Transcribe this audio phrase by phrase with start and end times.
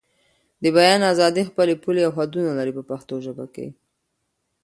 [0.63, 3.45] د بیان ازادي خپلې پولې او حدونه لري په پښتو ژبه.